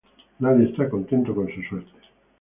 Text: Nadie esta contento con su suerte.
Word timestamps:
Nadie 0.39 0.67
esta 0.71 0.89
contento 0.89 1.35
con 1.35 1.47
su 1.53 1.61
suerte. 1.61 1.91